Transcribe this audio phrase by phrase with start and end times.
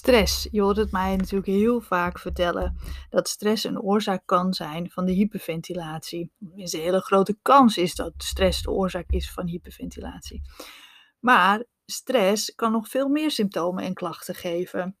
[0.00, 0.48] Stress.
[0.50, 2.76] Je hoort het mij natuurlijk heel vaak vertellen
[3.10, 6.30] dat stress een oorzaak kan zijn van de hyperventilatie.
[6.56, 10.42] Een hele grote kans is dat stress de oorzaak is van hyperventilatie.
[11.18, 14.96] Maar stress kan nog veel meer symptomen en klachten geven.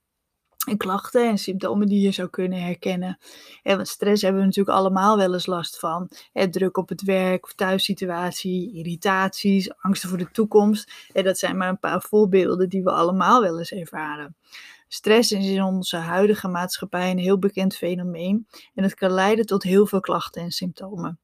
[0.68, 3.18] En klachten en symptomen die je zou kunnen herkennen.
[3.62, 6.10] En want stress hebben we natuurlijk allemaal wel eens last van.
[6.50, 10.92] druk op het werk of thuissituatie, irritaties, angsten voor de toekomst.
[11.12, 14.36] En dat zijn maar een paar voorbeelden die we allemaal wel eens ervaren.
[14.92, 19.62] Stress is in onze huidige maatschappij een heel bekend fenomeen en het kan leiden tot
[19.62, 21.18] heel veel klachten en symptomen.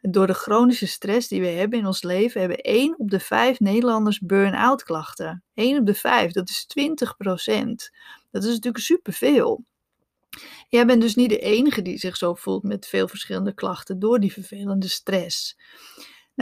[0.00, 3.60] Door de chronische stress die we hebben in ons leven, hebben 1 op de 5
[3.60, 5.44] Nederlanders burn-out klachten.
[5.54, 7.90] 1 op de 5, dat is 20%
[8.30, 9.64] Dat is natuurlijk superveel.
[10.68, 14.20] Jij bent dus niet de enige die zich zo voelt met veel verschillende klachten door
[14.20, 15.56] die vervelende stress.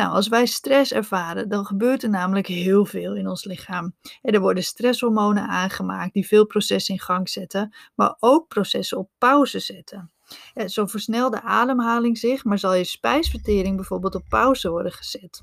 [0.00, 3.94] Nou, als wij stress ervaren, dan gebeurt er namelijk heel veel in ons lichaam.
[4.22, 9.58] er worden stresshormonen aangemaakt die veel processen in gang zetten, maar ook processen op pauze
[9.58, 10.10] zetten.
[10.66, 15.42] zo versnelt de ademhaling zich, maar zal je spijsvertering bijvoorbeeld op pauze worden gezet.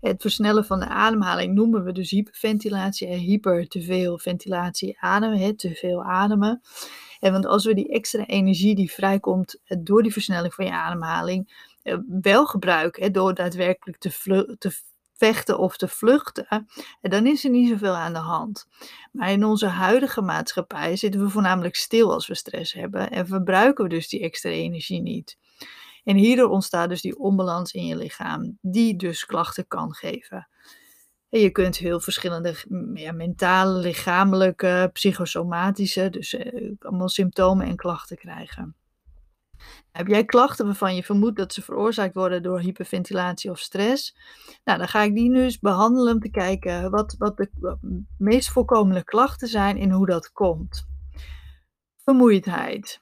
[0.00, 5.56] Het versnellen van de ademhaling noemen we dus hyperventilatie en hyper te veel ventilatie ademen,
[5.56, 6.60] te veel ademen.
[7.20, 10.72] En want als we die extra energie die vrijkomt eh, door die versnelling van je
[10.72, 11.70] ademhaling
[12.06, 16.66] wel gebruiken, door daadwerkelijk te, te vechten of te vluchten, en
[17.00, 18.66] eh, dan is er niet zoveel aan de hand.
[19.12, 23.84] Maar in onze huidige maatschappij zitten we voornamelijk stil als we stress hebben en verbruiken
[23.84, 25.38] we dus die extra energie niet.
[26.04, 30.48] En hierdoor ontstaat dus die onbalans in je lichaam, die dus klachten kan geven.
[31.30, 32.54] En je kunt heel verschillende
[32.94, 38.76] ja, mentale, lichamelijke, psychosomatische, dus eh, allemaal symptomen en klachten krijgen.
[39.92, 44.16] Heb jij klachten waarvan je vermoedt dat ze veroorzaakt worden door hyperventilatie of stress?
[44.64, 47.50] Nou, dan ga ik die nu eens behandelen om te kijken wat, wat de
[48.18, 50.86] meest voorkomende klachten zijn en hoe dat komt.
[51.96, 53.00] Vermoeidheid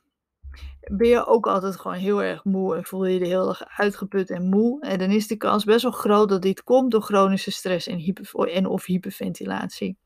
[0.80, 4.30] ben je ook altijd gewoon heel erg moe en voel je je heel erg uitgeput
[4.30, 4.80] en moe.
[4.80, 7.98] En dan is de kans best wel groot dat dit komt door chronische stress en,
[7.98, 9.98] hyper, en of hyperventilatie.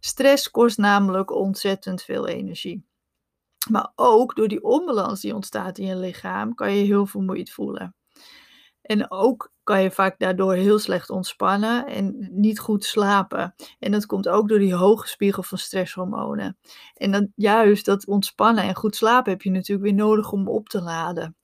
[0.00, 2.84] Stress kost namelijk ontzettend veel energie.
[3.70, 7.94] Maar ook door die onbalans die ontstaat in je lichaam kan je heel vermoeid voelen.
[8.82, 13.54] En ook kan je vaak daardoor heel slecht ontspannen en niet goed slapen.
[13.78, 16.58] En dat komt ook door die hoge spiegel van stresshormonen.
[16.94, 20.68] En dan juist dat ontspannen en goed slapen heb je natuurlijk weer nodig om op
[20.68, 21.36] te laden.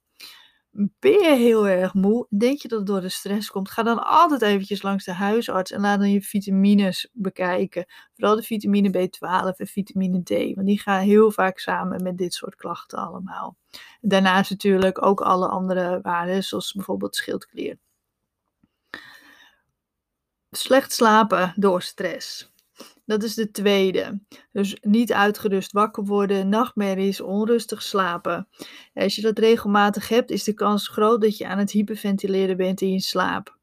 [0.75, 4.05] Ben je heel erg moe, denk je dat het door de stress komt, ga dan
[4.05, 7.87] altijd eventjes langs de huisarts en laat dan je vitamines bekijken.
[8.15, 12.35] Vooral de vitamine B12 en vitamine D, want die gaan heel vaak samen met dit
[12.35, 13.57] soort klachten allemaal.
[14.01, 17.79] Daarnaast natuurlijk ook alle andere waarden, zoals bijvoorbeeld schildklier.
[20.51, 22.52] Slecht slapen door stress.
[23.05, 24.21] Dat is de tweede.
[24.53, 28.49] Dus niet uitgerust wakker worden, nachtmerries, onrustig slapen.
[28.95, 32.81] Als je dat regelmatig hebt, is de kans groot dat je aan het hyperventileren bent
[32.81, 33.61] in je slaap.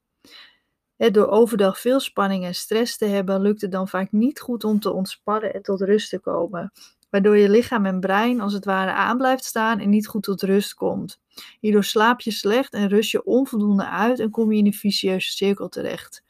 [0.98, 4.80] Door overdag veel spanning en stress te hebben, lukt het dan vaak niet goed om
[4.80, 6.72] te ontspannen en tot rust te komen.
[7.10, 10.42] Waardoor je lichaam en brein als het ware aan blijft staan en niet goed tot
[10.42, 11.20] rust komt.
[11.60, 15.32] Hierdoor slaap je slecht en rust je onvoldoende uit en kom je in een vicieuze
[15.32, 16.24] cirkel terecht.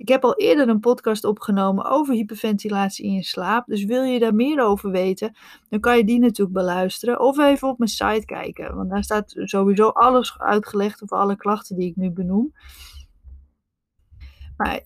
[0.00, 3.66] Ik heb al eerder een podcast opgenomen over hyperventilatie in je slaap.
[3.66, 5.36] Dus wil je daar meer over weten,
[5.68, 7.20] dan kan je die natuurlijk beluisteren.
[7.20, 8.76] Of even op mijn site kijken.
[8.76, 12.52] Want daar staat sowieso alles uitgelegd over alle klachten die ik nu benoem.
[14.56, 14.80] Maar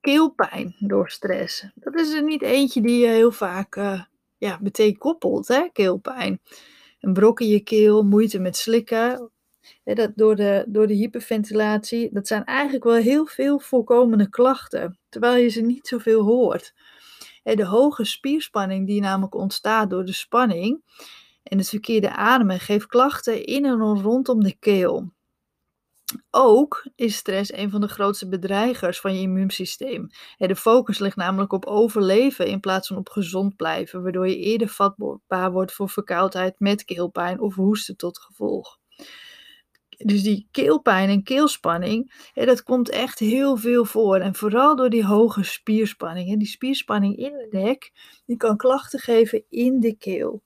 [0.00, 1.66] keelpijn door stress.
[1.74, 4.02] Dat is er niet eentje die je heel vaak uh,
[4.36, 5.68] ja, meteen koppelt, hè?
[5.72, 6.40] keelpijn.
[7.00, 9.30] Een brok in je keel, moeite met slikken,
[9.84, 15.42] dat door, de, door de hyperventilatie, dat zijn eigenlijk wel heel veel voorkomende klachten, terwijl
[15.42, 16.74] je ze niet zoveel hoort.
[17.42, 20.82] de hoge spierspanning die namelijk ontstaat door de spanning
[21.42, 25.12] en het verkeerde ademen geeft klachten in en rondom de keel.
[26.30, 30.08] Ook is stress een van de grootste bedreigers van je immuunsysteem.
[30.36, 34.68] De focus ligt namelijk op overleven in plaats van op gezond blijven, waardoor je eerder
[34.68, 38.78] vatbaar wordt voor verkoudheid met keelpijn of hoesten tot gevolg
[40.04, 44.16] dus die keelpijn en keelspanning, dat komt echt heel veel voor.
[44.16, 46.38] En vooral door die hoge spierspanning.
[46.38, 47.92] Die spierspanning in de nek,
[48.26, 50.42] die kan klachten geven in de keel.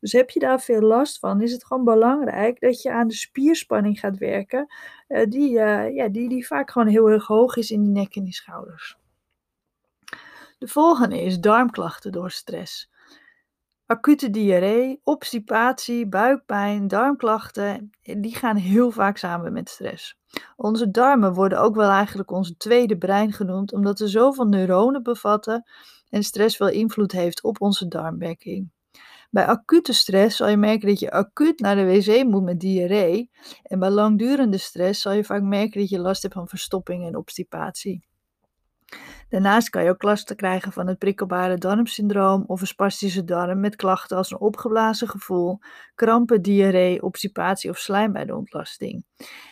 [0.00, 3.14] Dus heb je daar veel last van, is het gewoon belangrijk dat je aan de
[3.14, 4.66] spierspanning gaat werken,
[5.08, 8.16] uh, die, uh, ja, die, die vaak gewoon heel erg hoog is in die nek
[8.16, 8.96] en die schouders.
[10.58, 12.90] De volgende is darmklachten door stress
[13.88, 20.16] acute diarree, obstipatie, buikpijn, darmklachten, die gaan heel vaak samen met stress.
[20.56, 25.64] Onze darmen worden ook wel eigenlijk onze tweede brein genoemd, omdat ze zoveel neuronen bevatten
[26.08, 28.70] en stress veel invloed heeft op onze darmwerking.
[29.30, 33.30] Bij acute stress zal je merken dat je acuut naar de wc moet met diarree.
[33.62, 37.16] En bij langdurende stress zal je vaak merken dat je last hebt van verstopping en
[37.16, 38.07] obstipatie.
[39.28, 44.16] Daarnaast kan je ook krijgen van het prikkelbare darmsyndroom of een spastische darm met klachten
[44.16, 45.58] als een opgeblazen gevoel,
[45.94, 49.04] krampen, diarree, obstipatie of slijm bij de ontlasting.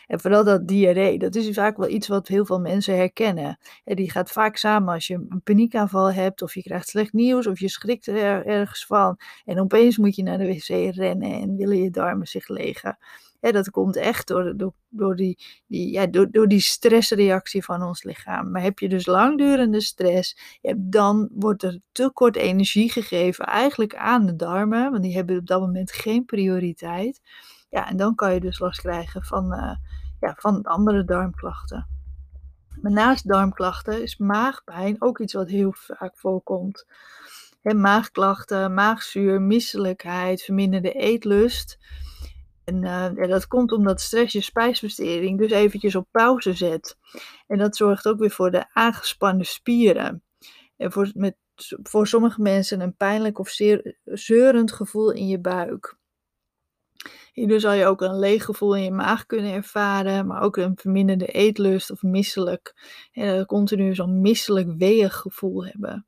[0.07, 3.59] En vooral dat diarree, dat is vaak wel iets wat heel veel mensen herkennen.
[3.85, 7.47] En die gaat vaak samen als je een paniekaanval hebt of je krijgt slecht nieuws
[7.47, 11.57] of je schrikt er ergens van en opeens moet je naar de wc rennen en
[11.57, 12.99] willen je darmen zich legen
[13.53, 18.03] dat komt echt door, door, door, die, die, ja, door, door die stressreactie van ons
[18.03, 18.51] lichaam.
[18.51, 24.27] Maar heb je dus langdurende stress, dan wordt er te kort energie gegeven eigenlijk aan
[24.27, 27.21] de darmen, want die hebben op dat moment geen prioriteit.
[27.71, 29.77] Ja, en dan kan je dus last krijgen van, uh,
[30.21, 31.87] ja, van andere darmklachten.
[32.81, 36.87] Maar naast darmklachten is maagpijn ook iets wat heel vaak voorkomt.
[37.63, 41.79] Maagklachten, maagzuur, misselijkheid, verminderde eetlust.
[42.67, 46.97] En ja, dat komt omdat stress je spijsvertering dus eventjes op pauze zet.
[47.47, 50.23] En dat zorgt ook weer voor de aangespannen spieren.
[50.77, 51.37] En voor, met,
[51.83, 55.97] voor sommige mensen een pijnlijk of zeer, zeurend gevoel in je buik.
[57.33, 60.77] Hierdoor zal je ook een leeg gevoel in je maag kunnen ervaren, maar ook een
[60.77, 62.75] verminderde eetlust of misselijk.
[63.13, 66.07] En continu zo'n misselijk weeg gevoel hebben.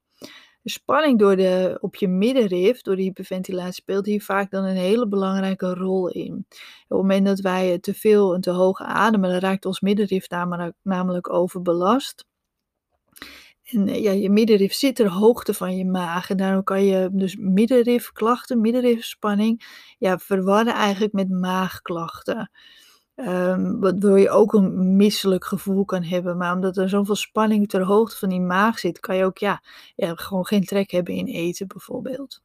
[0.69, 4.77] De spanning door de, op je middenrif, door de hyperventilatie, speelt hier vaak dan een
[4.77, 6.47] hele belangrijke rol in.
[6.49, 10.29] Op het moment dat wij te veel en te hoog ademen, dan raakt ons middenrif
[10.29, 12.27] namelijk, namelijk overbelast.
[13.65, 16.31] En eh, ja, je middenrif zit ter hoogte van je maag.
[16.31, 19.65] En daarom kan je dus middenrifklachten, middenrifspanning,
[19.99, 22.51] ja, verwarren eigenlijk met maagklachten.
[23.21, 26.37] Um, waardoor je ook een misselijk gevoel kan hebben.
[26.37, 29.63] Maar omdat er zoveel spanning ter hoogte van die maag zit, kan je ook ja,
[29.97, 32.43] gewoon geen trek hebben in eten bijvoorbeeld.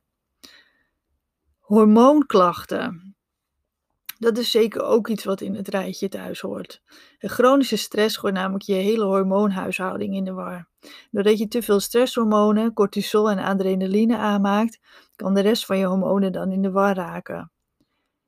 [1.60, 3.16] Hormoonklachten.
[4.20, 6.82] Dat is zeker ook iets wat in het rijtje thuis hoort.
[7.20, 10.68] Chronische stress gooit namelijk je hele hormoonhuishouding in de war.
[11.12, 14.80] Doordat je te veel stresshormonen, cortisol en adrenaline aanmaakt,
[15.16, 17.53] kan de rest van je hormonen dan in de war raken.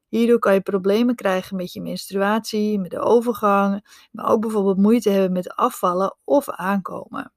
[0.07, 5.10] Hierdoor kan je problemen krijgen met je menstruatie, met de overgang, maar ook bijvoorbeeld moeite
[5.10, 7.34] hebben met afvallen of aankomen.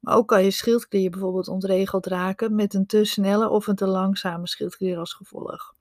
[0.00, 3.86] Maar ook kan je schildklier bijvoorbeeld ontregeld raken met een te snelle of een te
[3.86, 5.74] langzame schildklier als gevolg.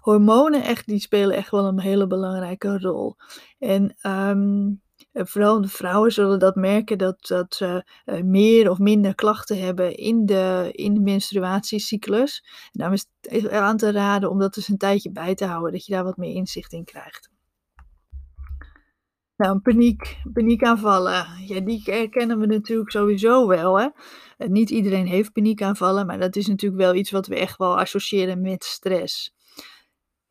[0.00, 3.16] Hormonen echt, die spelen echt wel een hele belangrijke rol.
[3.58, 9.14] En um, vooral de vrouwen zullen dat merken dat, dat ze uh, meer of minder
[9.14, 12.44] klachten hebben in de, in de menstruatiecyclus.
[12.44, 15.72] En daarom is het aan te raden om dat dus een tijdje bij te houden,
[15.72, 17.30] dat je daar wat meer inzicht in krijgt.
[19.36, 23.80] Nou, paniek, paniekaanvallen, ja, die herkennen we natuurlijk sowieso wel.
[23.80, 23.88] Hè?
[24.38, 28.40] Niet iedereen heeft paniekaanvallen, maar dat is natuurlijk wel iets wat we echt wel associëren
[28.40, 29.34] met stress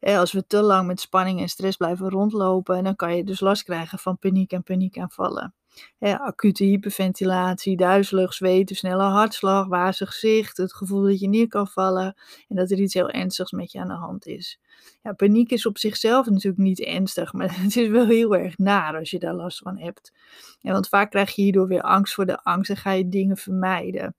[0.01, 3.63] als we te lang met spanning en stress blijven rondlopen, dan kan je dus last
[3.63, 5.53] krijgen van paniek en paniekaanvallen.
[5.99, 12.15] Acute hyperventilatie, duizelig, zweten, snelle hartslag, wazig gezicht, het gevoel dat je neer kan vallen
[12.47, 14.59] en dat er iets heel ernstigs met je aan de hand is.
[15.01, 18.97] Ja, paniek is op zichzelf natuurlijk niet ernstig, maar het is wel heel erg naar
[18.97, 20.13] als je daar last van hebt.
[20.61, 23.37] En want vaak krijg je hierdoor weer angst voor de angst en ga je dingen
[23.37, 24.15] vermijden.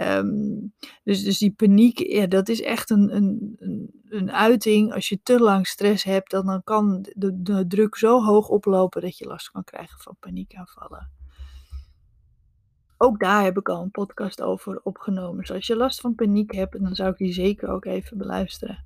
[0.00, 0.74] Um,
[1.04, 3.56] dus, dus die paniek, ja, dat is echt een, een,
[4.08, 4.92] een, uiting.
[4.92, 9.00] Als je te lang stress hebt, dan, dan kan de, de druk zo hoog oplopen
[9.00, 11.10] dat je last kan krijgen van paniekaanvallen.
[12.98, 15.40] Ook daar heb ik al een podcast over opgenomen.
[15.40, 18.84] Dus als je last van paniek hebt, dan zou ik die zeker ook even beluisteren.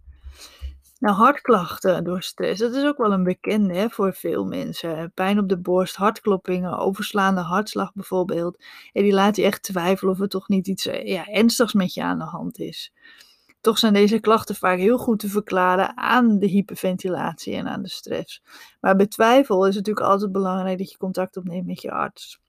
[1.01, 5.13] Nou, hartklachten door stress, dat is ook wel een bekende hè, voor veel mensen.
[5.15, 8.65] Pijn op de borst, hartkloppingen, overslaande hartslag bijvoorbeeld.
[8.93, 11.95] En die laat je echt twijfelen of er toch niet iets eh, ja, ernstigs met
[11.95, 12.93] je aan de hand is.
[13.61, 17.89] Toch zijn deze klachten vaak heel goed te verklaren aan de hyperventilatie en aan de
[17.89, 18.43] stress.
[18.81, 22.41] Maar bij twijfel is het natuurlijk altijd belangrijk dat je contact opneemt met je arts.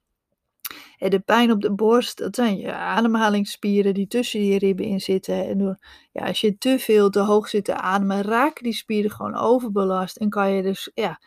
[0.98, 5.48] De pijn op de borst, dat zijn je ademhalingsspieren die tussen je ribben in zitten.
[5.48, 5.78] En door,
[6.12, 10.18] ja, als je te veel te hoog zit te ademen, raken die spieren gewoon overbelast.
[10.18, 11.20] En kan je dus ja,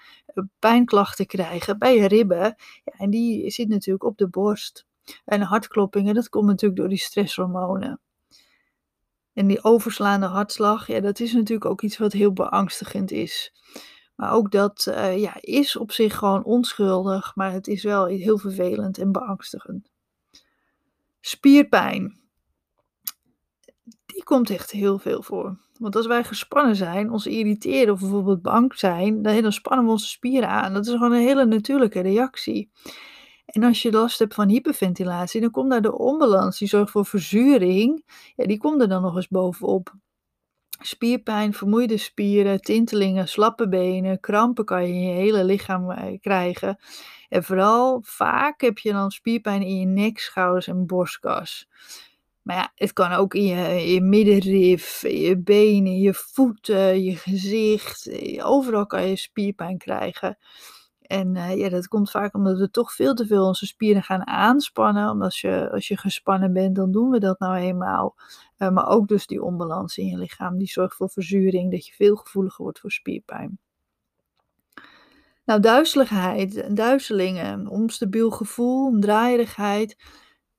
[0.59, 2.55] pijnklachten krijgen bij je ribben.
[2.85, 4.87] Ja, en die zit natuurlijk op de borst.
[5.25, 8.01] En hartkloppingen, dat komt natuurlijk door die stresshormonen.
[9.33, 13.53] En die overslaande hartslag, ja, dat is natuurlijk ook iets wat heel beangstigend is.
[14.15, 18.39] Maar ook dat uh, ja, is op zich gewoon onschuldig, maar het is wel heel
[18.39, 19.91] vervelend en beangstigend.
[21.21, 22.21] Spierpijn.
[24.07, 25.59] Die komt echt heel veel voor.
[25.79, 29.91] Want als wij gespannen zijn, ons irriteren of bijvoorbeeld bang zijn, dan, dan spannen we
[29.93, 30.75] onze spieren aan.
[30.75, 32.71] Dat is gewoon een hele natuurlijke reactie.
[33.47, 37.07] En als je last hebt van hyperventilatie, dan komt daar de onbalans, die zorgt voor
[37.07, 38.05] verzuring,
[38.37, 39.95] ja, die komt er dan nog eens bovenop.
[40.87, 46.79] Spierpijn, vermoeide spieren, tintelingen, slappe benen, krampen kan je in je hele lichaam eh, krijgen.
[47.29, 51.69] En vooral vaak heb je dan spierpijn in je nek, schouders en borstkas.
[52.43, 58.11] Maar ja, het kan ook in je, je middenrif, je benen, je voeten, je gezicht.
[58.43, 60.39] Overal kan je spierpijn krijgen.
[61.07, 64.27] En uh, ja, dat komt vaak omdat we toch veel te veel onze spieren gaan
[64.27, 65.11] aanspannen.
[65.11, 68.15] Omdat als je, als je gespannen bent, dan doen we dat nou eenmaal.
[68.59, 71.93] Uh, maar ook dus die onbalans in je lichaam, die zorgt voor verzuring, dat je
[71.93, 73.59] veel gevoeliger wordt voor spierpijn.
[75.45, 79.97] Nou, duizeligheid, duizelingen, onstabiel gevoel, draaierigheid,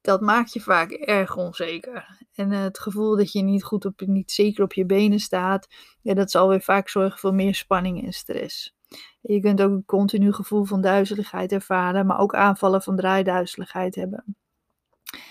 [0.01, 2.17] dat maakt je vaak erg onzeker.
[2.33, 5.67] En uh, het gevoel dat je niet goed op, niet zeker op je benen staat,
[6.01, 8.75] ja, dat zal weer vaak zorgen voor meer spanning en stress.
[9.21, 14.35] Je kunt ook een continu gevoel van duizeligheid ervaren, maar ook aanvallen van draaiduizeligheid hebben.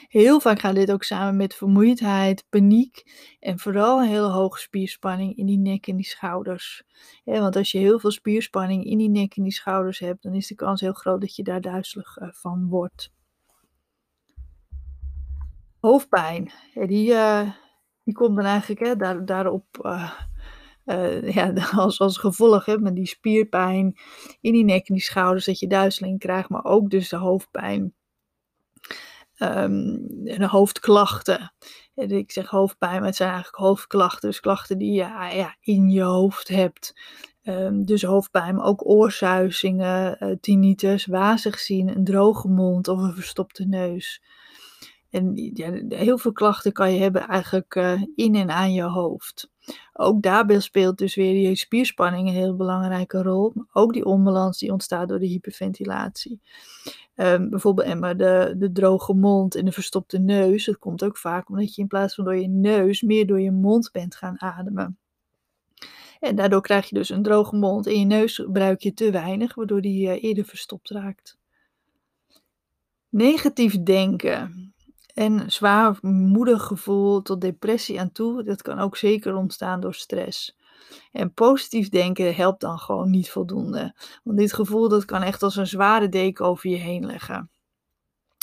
[0.09, 3.02] Heel vaak gaat dit ook samen met vermoeidheid, paniek
[3.40, 6.83] en vooral hele hoge spierspanning in die nek en die schouders.
[7.25, 10.47] want als je heel veel spierspanning in die nek en die schouders hebt, dan is
[10.47, 13.12] de kans heel groot dat je daar duizelig eh, van wordt.
[15.80, 17.50] Hoofdpijn, die, uh,
[18.04, 20.21] die komt dan eigenlijk hè, daar, daarop uh,
[20.84, 23.96] uh, ja, als, als gevolg hè, met die spierpijn
[24.40, 27.94] in die nek en die schouders, dat je duizeling krijgt, maar ook dus de hoofdpijn.
[29.34, 31.52] En de hoofdklachten.
[31.94, 34.28] Ik zeg hoofdpijn, maar het zijn eigenlijk hoofdklachten.
[34.28, 35.02] Dus klachten die je
[35.34, 36.94] ja, in je hoofd hebt.
[37.42, 43.14] Um, dus hoofdpijn, maar ook oorzuizingen, uh, tinnitus, wazig zien, een droge mond of een
[43.14, 44.22] verstopte neus.
[45.10, 49.52] En ja, heel veel klachten kan je hebben eigenlijk uh, in en aan je hoofd.
[49.92, 53.52] Ook daarbij speelt dus weer die spierspanning een heel belangrijke rol.
[53.73, 56.40] Ook die onbalans die ontstaat door de hyperventilatie.
[57.16, 60.64] Um, bijvoorbeeld maar de, de droge mond en de verstopte neus.
[60.64, 63.50] Dat komt ook vaak omdat je in plaats van door je neus meer door je
[63.50, 64.99] mond bent gaan ademen.
[66.21, 67.87] En daardoor krijg je dus een droge mond.
[67.87, 71.38] En je neus gebruik je te weinig, waardoor die uh, eerder verstopt raakt.
[73.09, 74.73] Negatief denken.
[75.14, 80.56] En zwaar moedig gevoel tot depressie aan toe, dat kan ook zeker ontstaan door stress.
[81.12, 83.94] En positief denken helpt dan gewoon niet voldoende.
[84.23, 87.50] Want dit gevoel dat kan echt als een zware deken over je heen leggen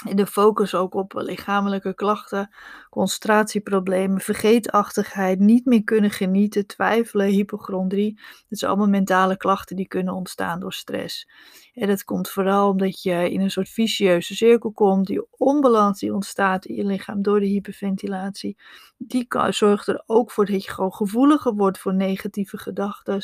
[0.04, 2.56] de focus ook op lichamelijke klachten,
[2.90, 8.20] concentratieproblemen, vergeetachtigheid, niet meer kunnen genieten, twijfelen, hypochondrie.
[8.50, 11.30] Dat zijn allemaal mentale klachten die kunnen ontstaan door stress.
[11.74, 15.08] En dat komt vooral omdat je in een soort vicieuze cirkel komt.
[15.08, 18.58] Die onbalans die ontstaat in je lichaam door de hyperventilatie,
[18.98, 23.22] die zorgt er ook voor dat je gewoon gevoeliger wordt voor negatieve gedachten.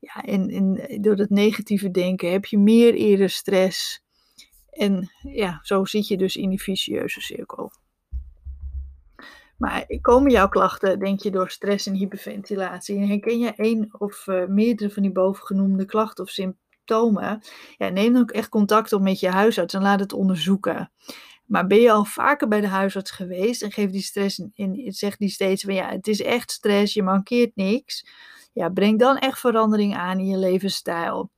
[0.00, 4.02] Ja, en, en door dat negatieve denken heb je meer eerder stress
[4.70, 7.72] en ja, zo zit je dus in die vicieuze cirkel.
[9.60, 12.96] Maar komen jouw klachten, denk je, door stress en hyperventilatie?
[12.96, 17.42] En herken je één of uh, meerdere van die bovengenoemde klachten of symptomen?
[17.76, 20.92] Ja, neem dan ook echt contact op met je huisarts en laat het onderzoeken.
[21.46, 25.18] Maar ben je al vaker bij de huisarts geweest en geeft die stress in, zegt
[25.18, 28.06] die steeds van ja, het is echt stress, je mankeert niks.
[28.52, 31.30] Ja, breng dan echt verandering aan in je levensstijl.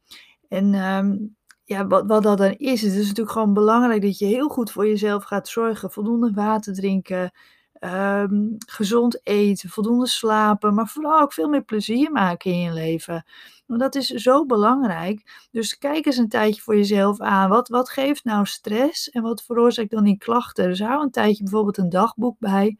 [0.48, 1.36] En um,
[1.72, 4.70] ja, wat, wat dat dan is, het is natuurlijk gewoon belangrijk dat je heel goed
[4.70, 5.90] voor jezelf gaat zorgen.
[5.90, 7.30] Voldoende water drinken,
[7.72, 13.24] ehm, gezond eten, voldoende slapen, maar vooral ook veel meer plezier maken in je leven.
[13.66, 15.46] Want dat is zo belangrijk.
[15.50, 17.48] Dus kijk eens een tijdje voor jezelf aan.
[17.48, 20.68] Wat, wat geeft nou stress en wat veroorzaakt dan die klachten?
[20.68, 22.78] Dus hou een tijdje bijvoorbeeld een dagboek bij.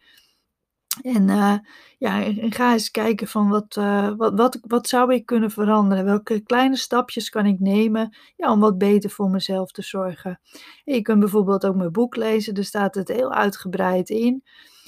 [1.01, 1.55] En uh,
[1.99, 6.05] ja, ga eens kijken van wat, uh, wat, wat, wat zou ik kunnen veranderen?
[6.05, 10.41] Welke kleine stapjes kan ik nemen ja, om wat beter voor mezelf te zorgen?
[10.85, 14.43] En je kunt bijvoorbeeld ook mijn boek lezen, daar staat het heel uitgebreid in.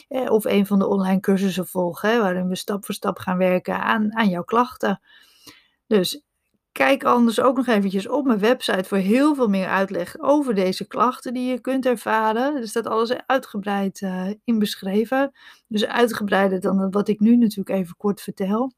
[0.08, 3.38] Eh, of een van de online cursussen volgen, hè, waarin we stap voor stap gaan
[3.38, 5.00] werken aan, aan jouw klachten.
[5.87, 6.23] Dus
[6.75, 10.87] Kijk anders ook nog eventjes op mijn website voor heel veel meer uitleg over deze
[10.87, 12.57] klachten die je kunt ervaren.
[12.57, 15.33] Er staat alles uitgebreid uh, in beschreven.
[15.69, 18.73] Dus uitgebreider dan wat ik nu natuurlijk even kort vertel.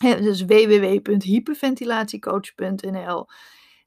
[0.00, 3.26] Dus www.hyperventilatiecoach.nl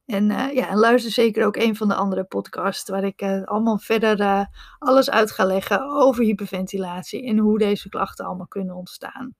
[0.05, 3.79] en uh, ja, luister zeker ook een van de andere podcasts waar ik uh, allemaal
[3.79, 4.47] verder
[4.79, 9.35] alles uit ga leggen over hyperventilatie en hoe deze klachten allemaal kunnen ontstaan.